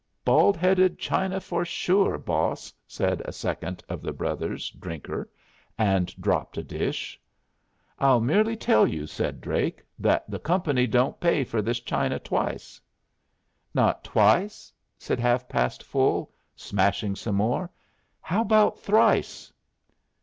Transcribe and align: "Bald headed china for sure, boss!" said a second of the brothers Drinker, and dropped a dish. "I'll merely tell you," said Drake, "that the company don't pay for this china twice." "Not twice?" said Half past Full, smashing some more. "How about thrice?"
"Bald 0.25 0.57
headed 0.57 0.97
china 0.97 1.39
for 1.39 1.63
sure, 1.63 2.17
boss!" 2.17 2.73
said 2.87 3.21
a 3.23 3.31
second 3.31 3.83
of 3.87 4.01
the 4.01 4.11
brothers 4.11 4.71
Drinker, 4.71 5.29
and 5.77 6.07
dropped 6.19 6.57
a 6.57 6.63
dish. 6.63 7.21
"I'll 7.99 8.19
merely 8.19 8.55
tell 8.57 8.87
you," 8.87 9.05
said 9.05 9.41
Drake, 9.41 9.85
"that 9.99 10.27
the 10.27 10.39
company 10.39 10.87
don't 10.87 11.19
pay 11.19 11.43
for 11.43 11.61
this 11.61 11.79
china 11.81 12.17
twice." 12.17 12.81
"Not 13.75 14.03
twice?" 14.03 14.73
said 14.97 15.19
Half 15.19 15.47
past 15.47 15.83
Full, 15.83 16.31
smashing 16.55 17.15
some 17.15 17.35
more. 17.35 17.69
"How 18.21 18.41
about 18.41 18.79
thrice?" 18.79 19.53